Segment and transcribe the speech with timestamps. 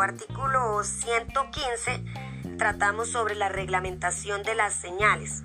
[0.00, 2.04] artículo 115
[2.58, 5.42] tratamos sobre la reglamentación de las señales.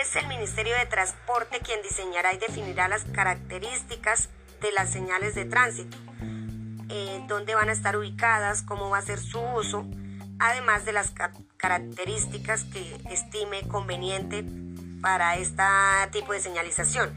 [0.00, 5.44] Es el Ministerio de Transporte quien diseñará y definirá las características de las señales de
[5.44, 5.96] tránsito,
[6.88, 9.86] eh, dónde van a estar ubicadas, cómo va a ser su uso,
[10.38, 11.12] además de las
[11.56, 14.44] características que estime conveniente
[15.00, 15.62] para este
[16.12, 17.12] tipo de señalización.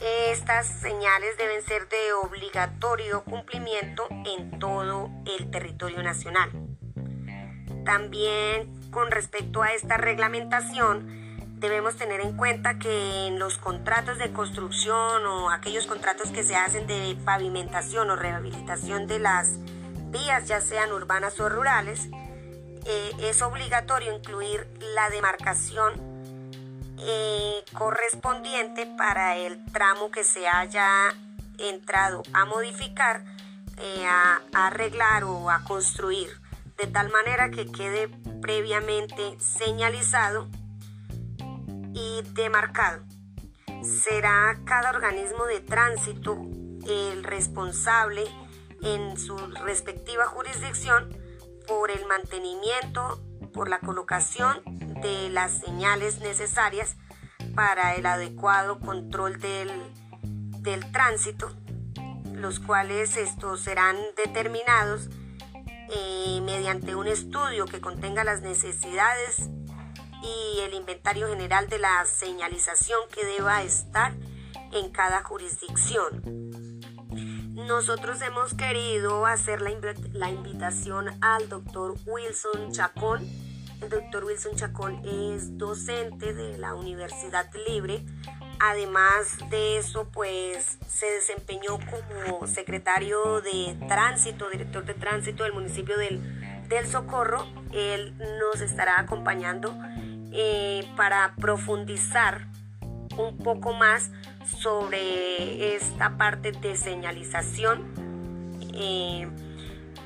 [0.00, 6.50] Estas señales deben ser de obligatorio cumplimiento en todo el territorio nacional.
[7.84, 11.24] También con respecto a esta reglamentación,
[11.58, 16.54] debemos tener en cuenta que en los contratos de construcción o aquellos contratos que se
[16.54, 19.58] hacen de pavimentación o rehabilitación de las
[20.10, 22.08] vías, ya sean urbanas o rurales,
[22.86, 25.94] eh, es obligatorio incluir la demarcación
[27.00, 27.33] eh,
[27.74, 31.14] correspondiente para el tramo que se haya
[31.58, 33.24] entrado a modificar,
[33.76, 36.28] eh, a, a arreglar o a construir,
[36.78, 38.08] de tal manera que quede
[38.40, 40.48] previamente señalizado
[41.92, 43.02] y demarcado.
[43.82, 46.38] Será cada organismo de tránsito
[46.88, 48.24] el responsable
[48.82, 51.16] en su respectiva jurisdicción
[51.66, 53.20] por el mantenimiento,
[53.52, 54.62] por la colocación
[55.00, 56.96] de las señales necesarias
[57.54, 59.70] para el adecuado control del,
[60.60, 61.50] del tránsito,
[62.32, 65.08] los cuales estos serán determinados
[65.90, 69.48] eh, mediante un estudio que contenga las necesidades
[70.22, 74.14] y el inventario general de la señalización que deba estar
[74.72, 76.22] en cada jurisdicción.
[77.54, 79.70] Nosotros hemos querido hacer la,
[80.12, 83.22] la invitación al doctor Wilson Chacón.
[83.80, 88.04] El doctor Wilson Chacón es docente de la Universidad Libre.
[88.60, 95.98] Además de eso, pues se desempeñó como secretario de tránsito, director de tránsito del municipio
[95.98, 97.46] del, del Socorro.
[97.72, 99.76] Él nos estará acompañando
[100.32, 102.46] eh, para profundizar
[103.16, 104.10] un poco más
[104.60, 107.84] sobre esta parte de señalización.
[108.72, 109.28] Eh,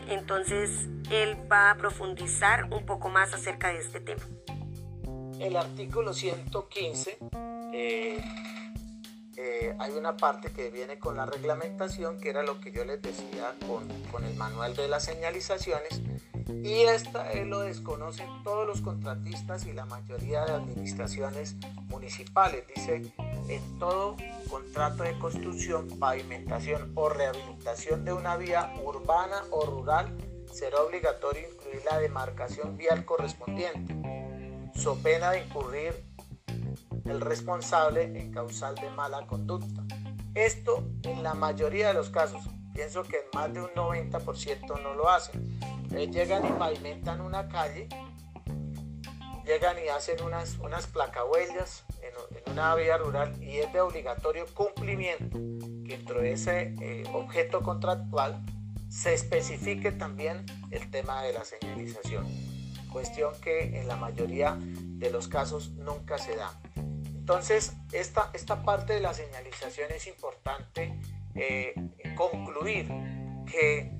[0.08, 0.70] entonces,
[1.10, 4.22] él va a profundizar un poco más acerca de este tema.
[5.38, 7.19] El artículo 115,
[7.72, 8.18] eh,
[9.78, 13.54] hay una parte que viene con la reglamentación, que era lo que yo les decía
[13.66, 16.02] con, el manual de las señalizaciones,
[16.64, 21.56] y esta lo desconocen todos los contratistas y la mayoría de administraciones
[21.88, 22.64] municipales.
[22.74, 23.12] Dice,
[23.48, 24.16] en todo
[24.48, 30.16] contrato de construcción, pavimentación o rehabilitación de una vía urbana o rural,
[30.53, 33.94] será obligatorio incluir la demarcación vial correspondiente,
[34.75, 36.04] so pena de incurrir
[37.04, 39.82] el responsable en causal de mala conducta.
[40.34, 42.42] Esto en la mayoría de los casos,
[42.75, 45.59] pienso que más de un 90% no lo hacen
[46.06, 47.88] llegan y pavimentan una calle,
[49.48, 55.38] llegan y hacen unas, unas placahuellas en, una vía rural y es de obligatorio cumplimiento
[55.86, 58.44] que dentro de ese eh, objeto contractual
[58.91, 62.26] se especifique también el tema de la señalización,
[62.92, 66.53] cuestión que en la mayoría de los casos nunca se da.
[66.76, 70.98] Entonces, esta, esta parte de la señalización es importante
[71.34, 71.75] eh,
[72.16, 72.88] concluir
[73.50, 73.92] que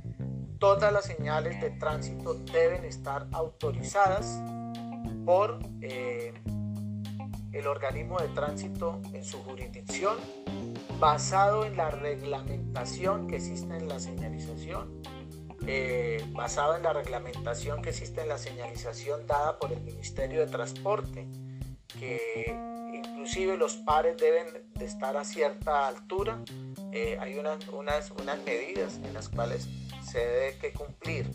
[0.59, 4.41] todas las señales de tránsito deben estar autorizadas
[5.28, 6.33] por eh,
[7.53, 10.16] el organismo de tránsito en su jurisdicción,
[10.99, 15.03] basado en la reglamentación que existe en la señalización,
[15.66, 20.47] eh, basado en la reglamentación que existe en la señalización dada por el Ministerio de
[20.47, 21.28] Transporte,
[22.00, 22.56] que
[22.95, 24.47] inclusive los pares deben
[24.77, 26.43] de estar a cierta altura.
[26.91, 29.69] Eh, hay unas, unas, unas medidas en las cuales
[30.10, 31.31] se debe que cumplir.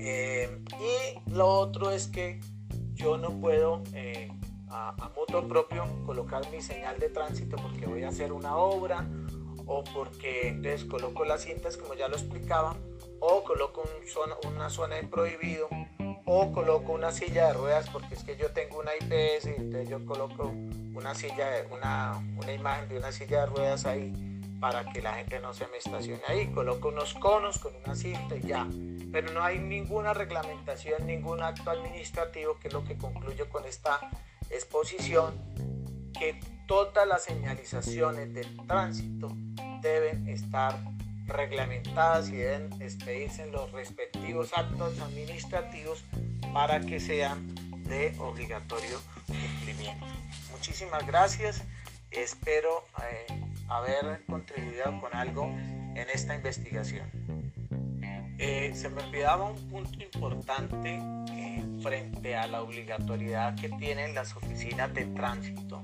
[0.00, 0.48] Eh,
[0.80, 2.40] y lo otro es que
[2.96, 4.28] yo no puedo eh,
[4.68, 9.06] a, a, moto propio colocar mi señal de tránsito porque voy a hacer una obra
[9.66, 12.76] o porque entonces coloco las cintas como ya lo explicaba
[13.20, 15.68] o coloco un una zona de prohibido
[16.24, 20.04] o coloco una silla de ruedas porque es que yo tengo una IPS entonces yo
[20.04, 20.52] coloco
[20.94, 24.12] una silla una, una imagen de una silla de ruedas ahí
[24.60, 26.46] para que la gente no se me estacione ahí.
[26.48, 28.66] Coloco unos conos con una cinta y ya.
[29.12, 34.00] Pero no hay ninguna reglamentación, ningún acto administrativo, que es lo que concluyo con esta
[34.50, 35.34] exposición,
[36.18, 39.32] que todas las señalizaciones de tránsito
[39.80, 40.78] deben estar
[41.26, 46.04] reglamentadas y deben expedirse en los respectivos actos administrativos
[46.52, 47.54] para que sean
[47.84, 50.06] de obligatorio cumplimiento.
[50.52, 51.62] Muchísimas gracias.
[52.10, 57.08] Espero eh, haber contribuido con algo en esta investigación.
[58.38, 64.36] Eh, se me olvidaba un punto importante eh, frente a la obligatoriedad que tienen las
[64.36, 65.80] oficinas de tránsito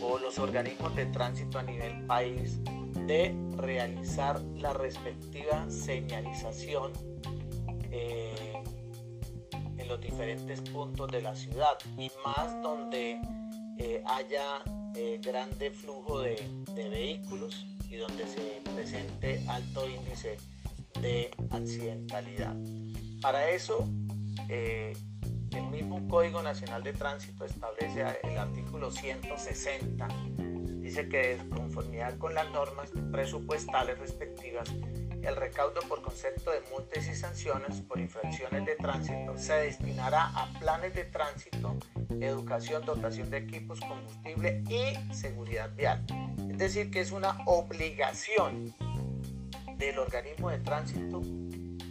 [0.00, 2.60] o los organismos de tránsito a nivel país
[3.06, 6.92] de realizar la respectiva señalización
[7.90, 8.62] eh,
[9.76, 13.20] en los diferentes puntos de la ciudad y más donde
[14.06, 14.62] haya
[15.22, 16.36] grande flujo de,
[16.74, 20.36] de vehículos y donde se presente alto índice
[21.00, 22.54] de accidentalidad.
[23.20, 23.88] Para eso,
[24.48, 24.92] eh,
[25.52, 30.08] el mismo Código Nacional de Tránsito establece el artículo 160.
[30.80, 34.68] Dice que de conformidad con las normas presupuestales respectivas,
[35.26, 40.52] el recaudo por concepto de multas y sanciones por infracciones de tránsito se destinará a
[40.58, 41.76] planes de tránsito,
[42.20, 46.04] educación, dotación de equipos, combustible y seguridad vial.
[46.50, 48.74] Es decir, que es una obligación
[49.76, 51.22] del organismo de tránsito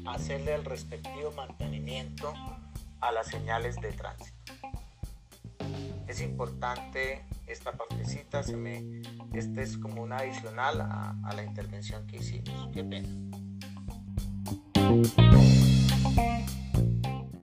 [0.06, 2.33] hacerle el respectivo mantenimiento
[3.01, 4.52] a las señales de tránsito.
[6.13, 9.01] Es importante esta partecita, se me,
[9.33, 12.69] este es como una adicional a, la intervención que hicimos.